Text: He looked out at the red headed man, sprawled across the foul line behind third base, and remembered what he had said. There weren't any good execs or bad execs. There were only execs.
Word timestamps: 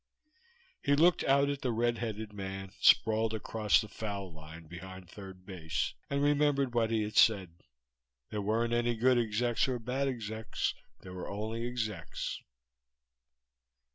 He 0.81 0.95
looked 0.95 1.23
out 1.25 1.47
at 1.47 1.61
the 1.61 1.71
red 1.71 1.99
headed 1.99 2.33
man, 2.33 2.71
sprawled 2.79 3.35
across 3.35 3.79
the 3.79 3.87
foul 3.87 4.33
line 4.33 4.65
behind 4.65 5.07
third 5.07 5.45
base, 5.45 5.93
and 6.09 6.23
remembered 6.23 6.73
what 6.73 6.89
he 6.89 7.03
had 7.03 7.15
said. 7.15 7.61
There 8.31 8.41
weren't 8.41 8.73
any 8.73 8.95
good 8.95 9.19
execs 9.19 9.67
or 9.67 9.77
bad 9.77 10.07
execs. 10.07 10.73
There 11.01 11.13
were 11.13 11.29
only 11.29 11.67
execs. 11.67 12.39